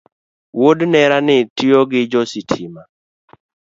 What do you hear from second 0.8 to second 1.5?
nerani